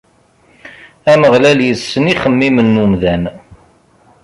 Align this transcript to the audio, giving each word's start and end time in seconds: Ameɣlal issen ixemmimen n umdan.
Ameɣlal 1.11 1.59
issen 1.71 2.11
ixemmimen 2.13 2.67
n 2.77 2.81
umdan. 2.83 3.23